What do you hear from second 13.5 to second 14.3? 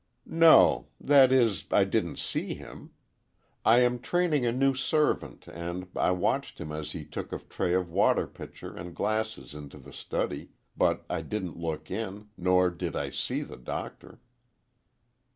doctor."